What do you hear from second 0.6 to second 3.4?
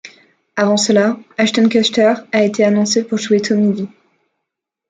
cela, Ashton Kutcher a été annoncé pour jouer